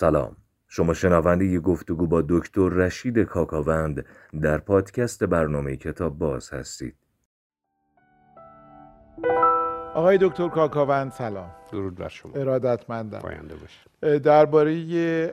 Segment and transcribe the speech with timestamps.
[0.00, 0.36] سلام.
[0.68, 4.04] شما شنونده ی گفتگو با دکتر رشید کاکاوند
[4.42, 6.94] در پادکست برنامه کتاب باز هستید.
[9.94, 11.50] آقای دکتر کاکاوند سلام.
[11.72, 12.32] درود بر شما.
[12.34, 13.18] ارادتمندم.
[13.18, 14.18] پاینده باشه.
[14.18, 14.72] درباره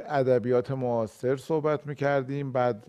[0.10, 2.86] ادبیات معاصر صحبت می‌کردیم بعد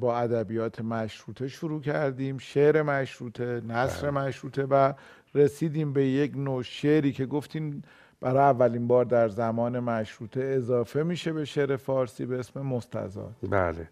[0.00, 4.92] با ادبیات مشروطه شروع کردیم شعر مشروطه نصر مشروطه و
[5.34, 7.82] رسیدیم به یک نوع شعری که گفتین
[8.22, 13.88] برای اولین بار در زمان مشروطه اضافه میشه به شعر فارسی به اسم مستزاد بله.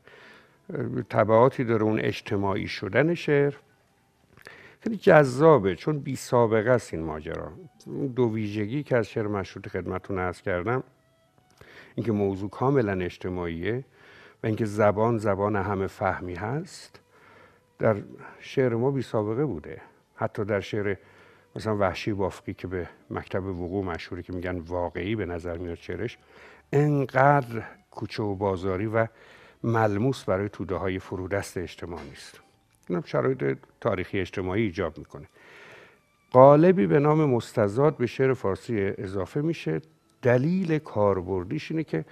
[1.08, 3.54] طبعاتی داره اون اجتماعی شدن شعر.
[4.80, 7.52] خیلی جذابه چون بی سابقه است این ماجرا.
[7.86, 10.82] اون دو ویژگی که از شعر مشروطه خدمتتون عرض کردم
[11.94, 13.84] اینکه موضوع کاملا اجتماعیه
[14.42, 17.00] و اینکه زبان زبان همه فهمی هست
[17.78, 17.96] در
[18.40, 19.80] شعر ما بی سابقه بوده.
[20.14, 20.96] حتی در شعر
[21.56, 26.18] مثلا وحشی بافقی که به مکتب وقوع مشهوری که میگن واقعی به نظر میاد شعرش
[26.72, 29.06] انقدر کوچه و بازاری و
[29.64, 32.40] ملموس برای توده های فرودست اجتماع نیست.
[32.88, 35.26] این شرایط تاریخی اجتماعی ایجاب می‌کنه.
[36.30, 39.80] قالبی به نام مستزاد به شعر فارسی اضافه میشه.
[40.22, 42.04] دلیل کاربردیش اینه که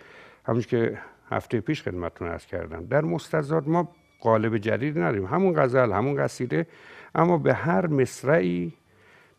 [0.46, 0.98] همون که
[1.30, 3.88] هفته پیش خدمتتون ارز کردم در مستزاد ما
[4.20, 5.24] قالب جدید نداریم.
[5.24, 6.66] همون غزل همون قصیده
[7.14, 8.72] اما به هر مصرعی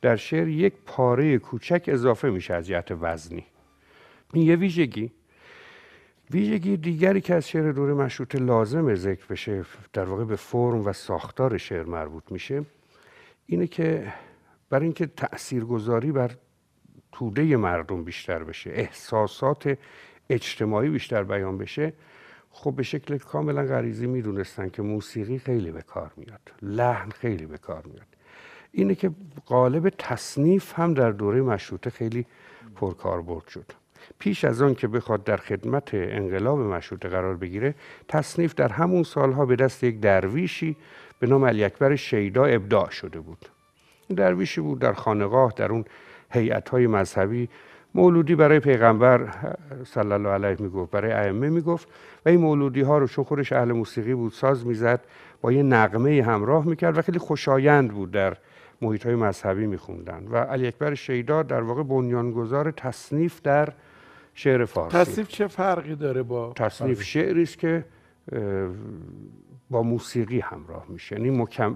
[0.01, 3.45] در شعر یک پاره کوچک اضافه میشه از جهت وزنی.
[4.33, 5.11] این یه ویژگی.
[6.31, 10.93] ویژگی دیگری که از شعر دوره مشروطه لازم ذکر بشه در واقع به فرم و
[10.93, 12.65] ساختار شعر مربوط میشه
[13.45, 14.13] اینه که
[14.69, 16.31] برای اینکه تاثیرگذاری بر
[17.11, 19.77] توده مردم بیشتر بشه احساسات
[20.29, 21.93] اجتماعی بیشتر بیان بشه
[22.51, 27.57] خب به شکل کاملا غریزی می‌دونستن که موسیقی خیلی به کار میاد لحن خیلی به
[27.57, 28.08] کار میاد.
[28.71, 29.11] اینه که
[29.45, 32.25] قالب تصنیف هم در دوره مشروطه خیلی
[32.75, 33.65] پرکاربرد شد.
[34.19, 37.75] پیش از آن که بخواد در خدمت انقلاب مشروطه قرار بگیره
[38.07, 40.75] تصنیف در همون سالها به دست یک درویشی
[41.19, 43.45] به نام علی اکبر شیدا ابداع شده بود.
[44.07, 45.85] این درویشی بود در خانقاه در اون
[46.71, 47.49] های مذهبی.
[47.95, 49.27] مولودی برای پیغمبر
[49.85, 51.87] صلی الله علیه می‌گفت برای ائمه می‌گفت
[52.25, 55.01] و این مولودی ها رو چون خودش اهل موسیقی بود ساز می‌زد
[55.41, 58.37] با یه نغمه همراه می‌کرد و خیلی خوشایند بود در
[58.81, 63.73] محیط های مذهبی میخوندن و علی اکبر شیدا در واقع بنیانگذار تصنیف در
[64.33, 64.97] شعر فارسی.
[64.97, 67.85] تصنیف چه فرقی داره با تصنیف شعری است که
[69.69, 71.15] با موسیقی همراه میشه.
[71.15, 71.75] یعنی مکم...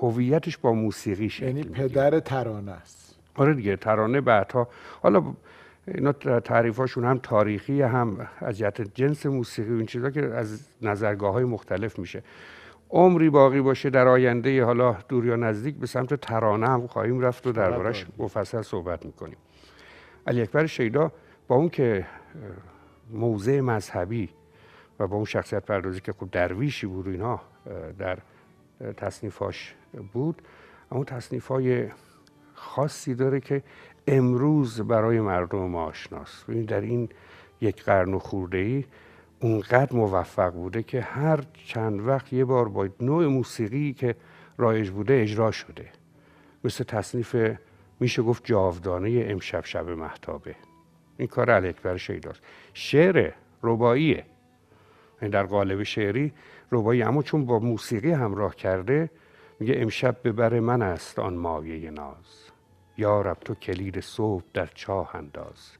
[0.00, 3.18] هویتش با موسیقی شکل یعنی پدر ترانه است.
[3.34, 4.68] آره دیگه ترانه بعدها.
[5.02, 5.34] حالا
[5.88, 11.32] اینا تعریفاشون هم تاریخی هم از جهت جنس موسیقی و این چیزا که از نظرگاه
[11.32, 12.22] های مختلف میشه.
[12.90, 17.46] عمری باقی باشه در آینده حالا دور یا نزدیک به سمت ترانه هم خواهیم رفت
[17.46, 19.36] و دربارش مفصل صحبت می‌کنیم.
[20.26, 21.12] علی اکبر شیدا
[21.48, 22.06] با اون که
[23.10, 24.28] موضع مذهبی
[25.00, 27.40] و با اون شخصیت پردازی که خب درویشی بود و اینها
[27.98, 28.18] در
[28.96, 29.74] تصنیفاش
[30.12, 30.42] بود
[30.92, 31.88] اما تصنیف های
[32.54, 33.62] خاصی داره که
[34.06, 36.50] امروز برای مردم ما آشناست.
[36.50, 37.08] در این
[37.60, 38.84] یک قرن و خورده ای
[39.40, 44.14] اونقدر موفق بوده که هر چند وقت یه بار با نوع موسیقی که
[44.58, 45.88] رایج بوده اجرا شده.
[46.64, 47.36] مثل تصنیف
[48.00, 50.54] میشه گفت جاودانه امشب شب محتابه
[51.18, 52.40] این کار علی اکبر شیداست.
[52.74, 53.32] شعر
[53.62, 54.24] رباییه
[55.22, 56.32] یعنی در قالب شعری
[56.72, 59.10] ربایی اما چون با موسیقی همراه کرده
[59.60, 62.50] میگه امشب به بر من است آن مایه ناز.
[62.96, 65.72] یارب تو کلید صبح در چاه انداز.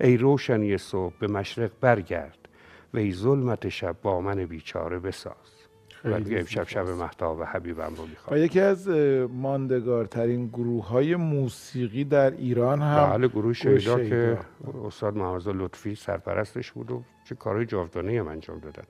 [0.00, 2.45] ای روشنی صبح به مشرق برگرد.
[2.94, 5.66] و ای ظلمت شب با من بیچاره بساز.
[6.04, 8.88] و دیگه امشب شب محتاب و حبیبم رو می‌خواد و یکی از
[9.28, 14.38] ماندگارترین گروه های موسیقی در ایران هم بله گروه شیدا که
[14.84, 18.84] استاد محمد لطفی سرپرستش بود و چه کارهای جاودانه هم انجام دادن.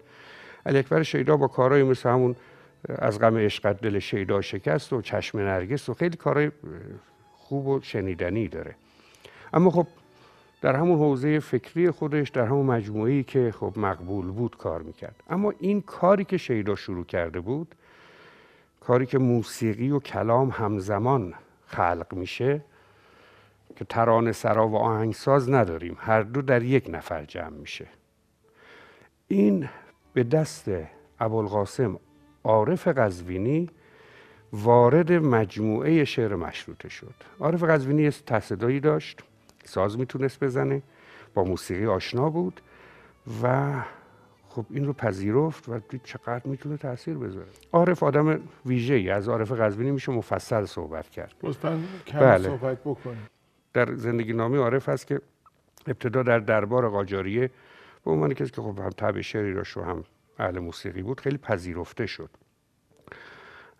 [0.66, 2.36] علی اکبر شیدا با کارهای مثل همون
[2.88, 6.50] از غم عشقت دل شیدا شکست و چشم نرگس و خیلی کارهای
[7.32, 8.74] خوب و شنیدنی داره.
[9.52, 9.86] اما خب
[10.60, 15.22] در همون حوزه فکری خودش در همون مجموعی که خب مقبول بود کار می‌کرد.
[15.30, 17.74] اما این کاری که شیدا شروع کرده بود
[18.80, 21.34] کاری که موسیقی و کلام همزمان
[21.66, 22.60] خلق میشه
[23.76, 27.86] که ترانه سرا و آهنگساز نداریم هر دو در یک نفر جمع میشه.
[29.28, 29.68] این
[30.12, 30.70] به دست
[31.20, 31.98] ابوالقاسم
[32.44, 33.70] عارف قزوینی
[34.52, 37.14] وارد مجموعه شعر مشروطه شد.
[37.40, 39.22] عارف قزوینی تصدایی داشت.
[39.66, 40.82] ساز می‌تونست بزنه
[41.34, 42.60] با موسیقی آشنا بود
[43.42, 43.74] و
[44.48, 47.46] خب این رو پذیرفت و دید چقدر می‌تونه تاثیر بذاره.
[47.72, 51.34] عارف آدم ویژه ای از عارف قزوینی میشه مفصل صحبت کرد.
[52.14, 52.48] بله.
[52.48, 53.26] صحبت بکنیم.
[53.72, 55.20] در زندگی نامی عارف هست که
[55.86, 57.50] ابتدا در دربار قاجاریه
[58.04, 60.04] به عنوان کسی که خب هم طبع شعری را و هم
[60.38, 62.30] اهل موسیقی بود خیلی پذیرفته شد.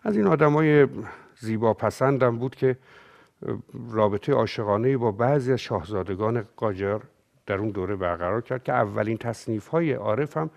[0.03, 0.87] از این آدمای
[1.39, 2.77] زیبا پسندم بود که
[3.89, 7.03] رابطه عاشقانه با بعضی از شاهزادگان قاجار
[7.45, 10.49] در اون دوره برقرار کرد که اولین تصنیف های عارف هم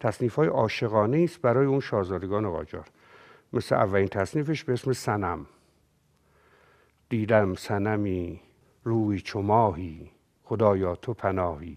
[0.00, 2.86] تصنیف های عاشقانه است برای اون شاهزادگان قاجار.
[3.52, 5.46] مثل اولین تصنیفش به اسم سنم
[7.08, 8.40] دیدم سنمی
[8.84, 10.10] روی چماهی
[10.44, 11.76] خدایا تو پناهی.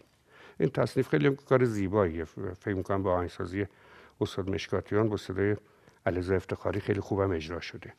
[0.60, 2.24] این تصنیف خیلی کار زیباییه.
[2.24, 3.66] فکر می‌کنم با آهنگسازی
[4.22, 5.56] استاد مشکاتیان با صدای
[6.06, 7.94] علیزا افتخاری خیلی خوبم اجرا شده.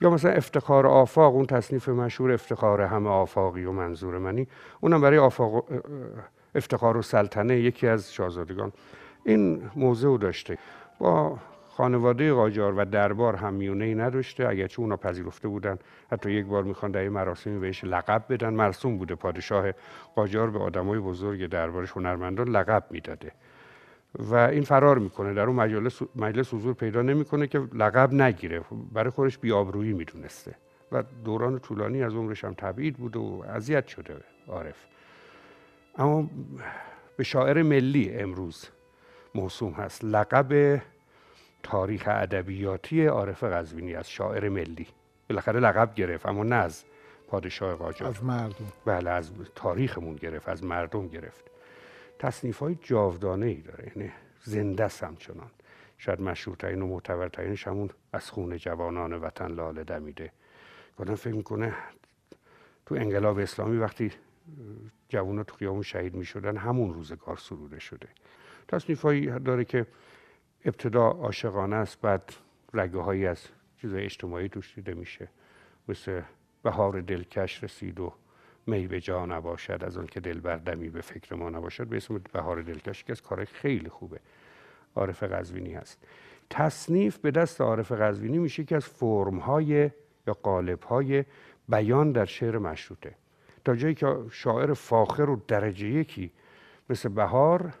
[0.00, 4.48] یا مثلا افتخار آفاق اون تصنیف مشهور افتخار همه آفاقی و منظور منی.
[4.80, 5.64] اونم برای آفاق
[6.54, 8.72] افتخار و سلطنه یکی از شاهزادگان.
[9.24, 10.58] این موضوع داشته.
[10.98, 11.38] با
[11.68, 14.48] خانواده قاجار و دربار هم میونه ای نداشته.
[14.48, 15.78] اگرچه اونا پذیرفته بودن.
[16.12, 18.54] حتی یک بار می‌خوان در مراسمی بهش لقب بدن.
[18.54, 19.66] مرسوم بوده پادشاه
[20.14, 23.32] قاجار به آدمای بزرگ دربارش هنرمندان لقب می‌داده.
[24.18, 25.34] و این فرار می‌کنه.
[25.34, 28.60] در اون مجلس, مجلس حضور پیدا نمی‌کنه که لقب نگیره.
[28.92, 30.54] برای خودش بیابرویی می‌دونسته.
[30.92, 34.16] و دوران طولانی از عمرش هم تبعید بوده و اذیت شده
[34.48, 34.76] عارف.
[35.98, 36.30] اما
[37.16, 38.68] به شاعر ملی امروز
[39.34, 40.04] موسوم هست.
[40.04, 40.82] لقب
[41.62, 44.86] تاریخ ادبیاتی عارف قزوینی از شاعر ملی.
[45.28, 46.84] بالاخره لقب گرفت اما نه از
[47.28, 48.08] پادشاه قاجار.
[48.08, 48.66] از مردم.
[48.84, 51.50] بله از تاریخمون گرفت از مردم گرفت.
[52.18, 55.50] تصنیف های جاودانه ای داره یعنی زنده همچنان.
[55.98, 60.32] شاید مشهورترین و معتبرترینش همون از خون جوانان وطن لاله دمیده.
[60.96, 61.74] آدم فکر می‌کنه
[62.86, 64.12] تو انقلاب اسلامی وقتی
[65.08, 68.08] جوانان تو خیابون شهید می‌شدن همون روزگار سروده شده.
[68.68, 69.86] تصنیف هایی داره که
[70.64, 72.32] ابتدا عاشقانه است بعد
[72.74, 73.46] رگه هایی از
[73.80, 75.28] چیزای اجتماعی توش دیده میشه.
[75.88, 76.22] مثل
[76.62, 78.12] بهار دلکش رسید و
[78.66, 81.86] می به جا نباشد از آن که دل بردمی به فکر ما نباشد.
[81.86, 84.18] به اسم بهار دلکش که از کار خیلی خوبه.
[84.96, 85.98] عارف قزوینی هست.
[86.50, 89.90] تصنیف به دست عارف قزوینی میشه که از فرم های
[90.26, 91.24] یا قالب های
[91.68, 93.14] بیان در شعر مشروطه.
[93.64, 96.30] تا جایی که شاعر فاخر و درجه یکی
[96.90, 97.72] مثل بهار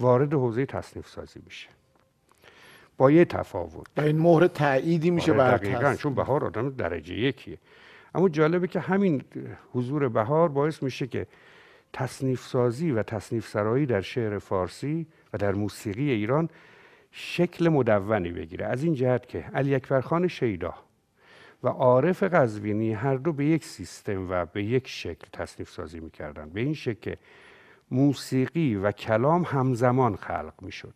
[0.00, 1.68] وارد حوزه تصنیف سازی میشه.
[2.96, 3.86] با یه تفاوت.
[3.96, 7.58] و این مهر تعییدی میشه آره دقیقا چون بهار آدم درجه یکیه.
[8.16, 9.22] اما جالبه که همین
[9.72, 11.26] حضور بهار باعث میشه که
[11.92, 16.48] تصنیف سازی و تصنیف سرایی در شعر فارسی و در موسیقی ایران
[17.10, 18.66] شکل مدونی بگیره.
[18.66, 20.74] از این جهت که علی اکبر خان شیدا
[21.62, 26.50] و عارف قزوینی هر دو به یک سیستم و به یک شکل تصنیف سازی می‌کردن
[26.50, 27.18] به این شکل که
[27.90, 30.94] موسیقی و کلام همزمان خلق می‌شد.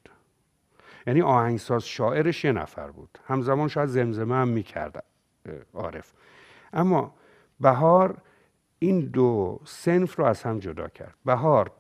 [1.07, 3.19] یعنی آهنگساز شاعرش یه نفر بود.
[3.27, 5.05] همزمان شاید زمزمه هم می‌کرد
[5.75, 6.13] عارف.
[6.73, 7.15] اما
[7.61, 8.17] بهار
[8.79, 11.15] این دو سنف رو از هم جدا کرد.
[11.25, 11.71] بهار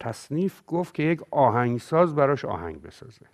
[0.00, 3.26] تصنیف گفت که یک آهنگساز براش آهنگ بسازه.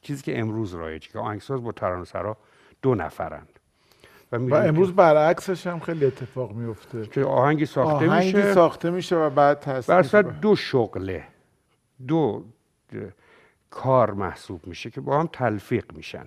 [0.00, 2.36] چیزی که امروز رایجه که آهنگساز با ترانه‌سرا
[2.82, 3.48] دو نفرند.
[4.32, 8.52] و, و امروز برعکسش هم خیلی اتفاق میفته که آهنگی ساخته آهنگی میشه.
[8.52, 11.24] ساخته میشه و بعد تصنیف دو شغله
[12.06, 12.44] دو
[13.70, 16.26] کار محسوب میشه که با هم تلفیق میشن.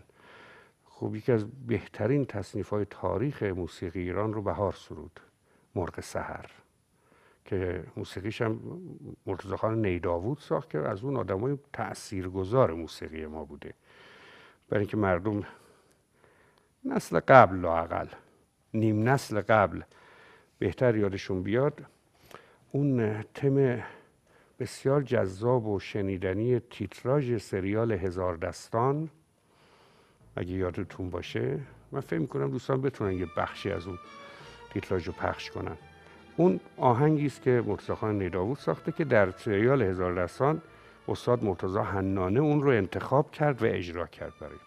[0.98, 5.20] خب یکی از بهترین تصنیف های تاریخ موسیقی ایران رو بهار سرود
[5.76, 6.52] مرغ سهر
[7.46, 8.60] که موسیقیش هم
[9.26, 13.74] مرتضی خان نیداوود ساخت که از اون آدم های تأثیرگذار موسیقی ما بوده.
[14.70, 15.44] برای اینکه مردم
[16.86, 18.08] نسل قبل لاقل
[18.74, 19.82] نیم نسل قبل
[20.60, 21.86] بهتر یادشون بیاد
[22.72, 23.84] اون تم
[24.60, 29.10] بسیار جذاب و شنیدنی تیتراژ سریال هزار دستان
[30.36, 31.60] اگه یادتون باشه
[31.92, 34.00] من فکر می‌کنم دوستان بتونن یه بخشی از اون
[34.74, 35.77] تیتراژ پخش کنن.
[36.38, 40.62] اون آهنگی است که مرتضی خان نیداوود ساخته که در سریال هزار دستان
[41.08, 44.58] استاد مرتضی حنانه اون رو انتخاب کرد و اجرا کرد برای.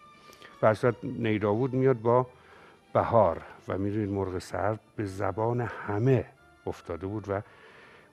[0.62, 2.26] و نیداوود میاد با
[2.92, 6.25] بهار و می‌دونید مرغ سرد به زبان همه
[6.66, 7.42] افتاده بود و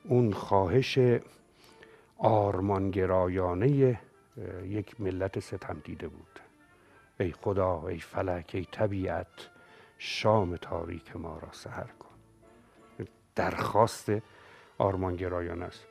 [0.04, 1.00] اون خواهش
[2.18, 4.00] آرمانگرایانه
[4.66, 6.40] یک ملت ستم دیده بود.
[7.20, 9.50] ای خدا ای فلک ای طبیعت
[9.98, 12.16] شام تاریک ما را سهر کن.
[13.36, 14.12] درخواست
[14.78, 15.86] آرمانگرایانه است.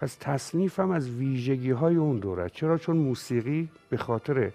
[0.00, 2.50] پس تصنیف هم از ویژگی های اون دوره.
[2.50, 4.50] چرا؟ چون موسیقی به خاطر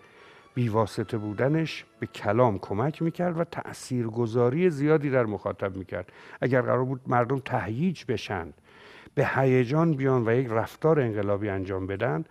[0.54, 6.12] بیواسطه بودنش به کلام کمک می‌کرد و تاثیرگذاری زیادی در مخاطب می‌کرد.
[6.42, 8.54] اگر قرار بود مردم تهییج بشن
[9.16, 12.26] به هیجان بیان و یک رفتار انقلابی انجام بدن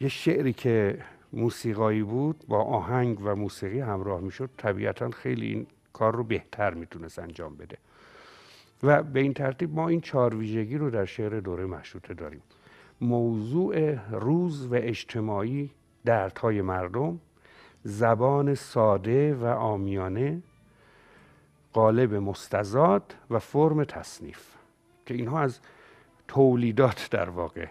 [0.00, 0.98] یه شعری که
[1.32, 4.50] موسیقایی بود با آهنگ و موسیقی همراه می‌شد.
[4.56, 7.78] طبیعتا خیلی این کار رو بهتر می‌تونست انجام بده.
[8.82, 12.42] و به این ترتیب ما این چهار ویژگی رو در شعر دوره مشروطه داریم.
[13.00, 15.70] موضوع روز و اجتماعی
[16.04, 17.20] دردهای مردم
[17.84, 20.42] زبان ساده و آمیانه
[21.72, 24.54] قالب مستزاد و فرم تصنیف
[25.06, 25.58] که اینها از
[26.28, 27.66] تولیدات در واقع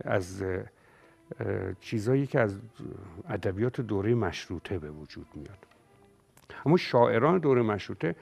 [0.00, 0.44] از
[1.80, 2.58] چیزایی که از
[3.28, 5.58] ادبیات دوره مشروطه به وجود میاد.
[6.66, 8.14] اما شاعران دوره مشروطه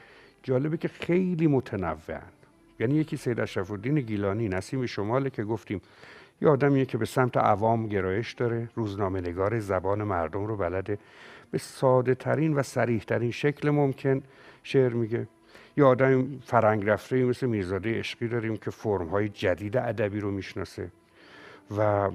[0.42, 2.22] جالبه که خیلی متنوعن.
[2.80, 5.80] یعنی یکی سید اشرف الدین گیلانی نسیم شماله که گفتیم
[6.40, 10.98] یه آدمیه که به سمت عوام گرایش داره روزنامه نگار زبان مردم رو بلده.
[11.50, 14.22] به ساده ترین و سریح ترین شکل ممکن
[14.62, 15.28] شعر میگه.
[15.76, 20.90] یه آدم فرنگ رفته مثل میرزاده عشقی داریم که فرم های جدید ادبی رو می‌شناسه
[21.76, 22.10] و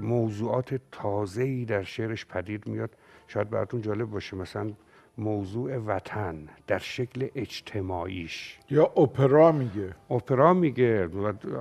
[0.00, 2.90] موضوعات تازه‌ای در شعرش پدید میاد.
[3.28, 4.72] شاید براتون جالب باشه مثلا
[5.18, 8.58] موضوع وطن در شکل اجتماعیش.
[8.70, 9.94] یا اپرا میگه.
[10.10, 11.08] اپرا میگه.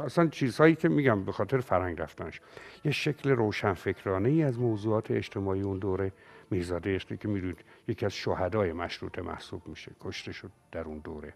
[0.06, 2.42] اصلا چیزهایی که میگم به خاطر فرنگ رفتنش.
[2.86, 6.12] یه شکل روشنفکرانه ای از موضوعات اجتماعی اون دوره.
[6.52, 9.92] میرزاده که می‌دونید یکی از شهدای مشروطه محسوب میشه.
[10.02, 11.34] کشته شد در اون دوره.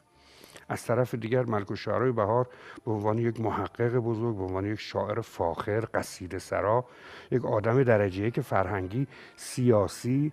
[0.69, 2.48] از طرف دیگر ملک و شعرهای بهار
[2.86, 6.86] به عنوان یک محقق بزرگ به عنوان یک شاعر فاخر قصیده سرا
[7.31, 10.31] یک آدم درجه که فرهنگی سیاسی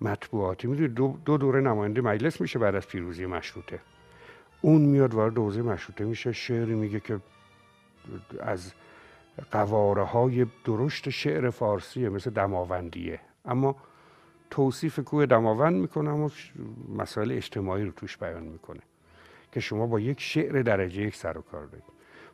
[0.00, 3.80] مطبوعاتی می‌دونید دو, دو دوره نماینده مجلس میشه بعد از پیروزی مشروطه.
[4.60, 7.20] اون میاد وارد حوزه مشروطه میشه شعری میگه که
[8.40, 8.72] از
[9.50, 13.20] قواره های درشت شعر فارسیه مثل دماوندیه.
[13.44, 13.76] اما
[14.50, 16.30] توصیف کوه دماوند می‌کنه اما
[16.96, 18.80] مسائل اجتماعی رو توش بیان می‌کنه.
[19.52, 21.84] که شما با یک شعر درجه یک سر و کار دارید.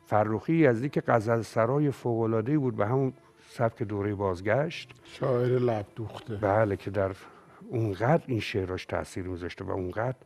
[0.05, 3.13] فرخی یزدی که غزل سرای فوق بود به همون
[3.47, 4.91] سبک دوره بازگشت.
[5.03, 7.15] شاعر لب دوخته بله که در
[7.69, 10.17] اونقدر این شعراش تاثیر میذاشته و اونقدر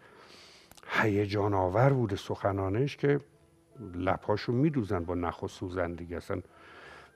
[0.87, 3.19] هیجان آور بوده سخنانش که
[3.95, 6.17] لپاشو میدوزن با نخ و سوزن دیگه.
[6.17, 6.41] اصلا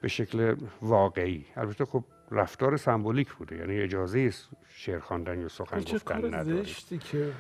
[0.02, 1.46] به شکل واقعی.
[1.56, 3.56] البته خب رفتار سمبولیک بوده.
[3.56, 4.34] یعنی اجازه
[4.70, 6.64] شعر خواندن یا سخن گفتن نداره
[7.12, 7.32] که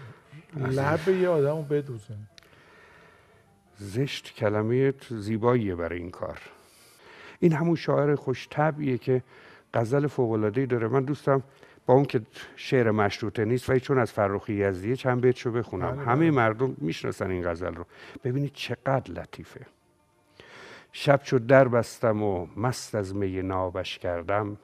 [0.56, 2.27] لب یه آدمو بدوزن
[3.77, 6.39] زشت کلمه زیباییه برای این کار.
[7.39, 8.48] این همون شاعر خوش
[8.98, 9.24] که
[9.74, 10.88] غزل فوق داره.
[10.88, 11.44] من دوستم
[11.86, 12.22] با اون که
[12.56, 15.92] شعر مشروطه نیست و چون از فرخی یزدیه چند بیت شو بخونم.
[15.92, 16.32] بله، همه بله.
[16.32, 17.86] مردم می‌شناسن این غزل رو.
[18.24, 19.66] ببینید چقدر لطیفه.
[20.92, 24.58] شب شد در بستم و مست از می نابش کردم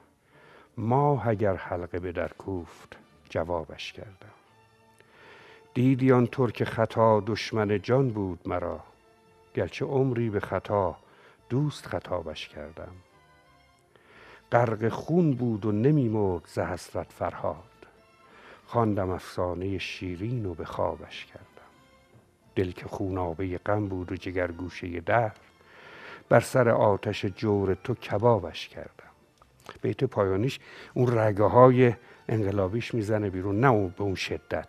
[0.76, 2.96] ماه اگر حلقه به در کوفت
[3.30, 4.34] جوابش کردم.
[5.74, 8.80] دیدی آن ترک خطا دشمن جان بود مرا.
[9.54, 10.96] گرچه عمری به خطا
[11.48, 12.92] دوست خطابش کردم.
[14.52, 17.56] غرق خون بود و نمی مرد ز حسرت فرهاد.
[18.66, 21.44] خواندم افسانه شیرین و به خوابش کردم.
[22.54, 25.32] دل که خونابه غم بود و جگر گوشه در
[26.28, 29.10] بر سر آتش جور تو کبابش کردم.
[29.82, 30.60] بیت پایانیش
[30.94, 31.94] اون رگه های
[32.28, 34.68] انقلابیش می‌زنه بیرون نه به اون شدت.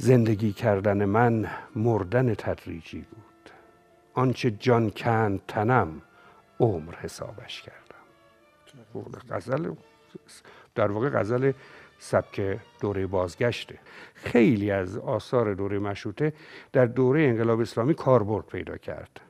[0.00, 3.50] زندگی کردن من مردن تدریجی بود.
[4.14, 6.02] آنچه جان کند تنم
[6.60, 9.20] عمر حسابش کردم.
[9.30, 9.72] غزل
[10.74, 11.52] در واقع غزل
[11.98, 13.78] سبک دوره بازگشته.
[14.14, 16.32] خیلی از آثار دوره مشروطه
[16.72, 19.20] در دوره انقلاب اسلامی کاربرد پیدا کرد.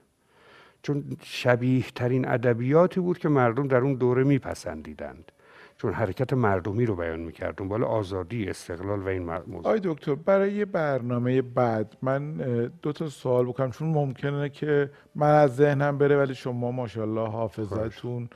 [0.82, 5.32] چون شبیه ترین ادبیاتی بود که مردم در اون دوره میپسندیدند.
[5.80, 9.72] چون حرکت مردمی رو بیان می‌کرد دنبال آزادی استقلال و این موضوع.
[9.72, 12.36] آی دکتر برای یه برنامه بعد من
[12.82, 18.28] دو تا سوال بکنم چون ممکنه که من از ذهنم بره ولی شما ماشاءالله حافظتون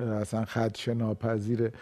[0.00, 1.72] اصلا خدش ناپذیره.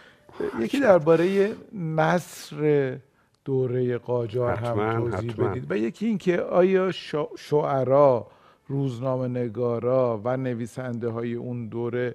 [0.59, 2.97] یکی درباره نصر
[3.45, 5.71] دوره قاجار هم توضیح بدید.
[5.71, 6.91] و یکی اینکه آیا
[7.37, 8.27] شعرا
[8.67, 12.13] روزنامه نگارا و نویسنده های اون دوره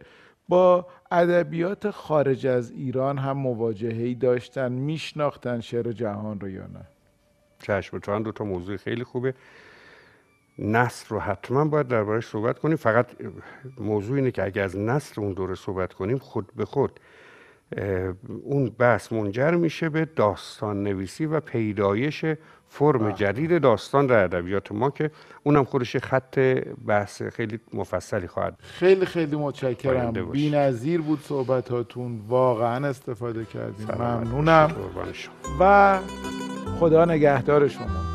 [0.49, 6.87] با ادبیات خارج از ایران هم مواجهه‌ای داشتن میشناختن شعر جهان رو یا نه.
[7.63, 9.35] چشم تو دو تا موضوع خیلی خوبه.
[10.59, 12.77] نصر رو حتما باید دربارش صحبت کنیم.
[12.77, 13.07] فقط
[13.81, 17.01] موضوع اینه که اگر از نصر اون دوره صحبت کنیم خود به خود
[18.45, 22.25] اون بحث منجر میشه به داستان نویسی و پیدایش
[22.69, 23.13] فرم بله.
[23.13, 24.73] جدید داستان در ادبیات.
[24.73, 25.11] ما که
[25.43, 26.39] اونم خودش خط
[26.87, 30.13] بحث خیلی مفصلی خواهد خیلی خیلی متشکرم.
[30.13, 32.21] بی‌نظیر بود صحبتاتون.
[32.29, 33.87] واقعا استفاده کردیم.
[33.99, 34.71] ممنونم.
[35.61, 35.99] و
[36.81, 38.06] خدا نگهدار شما.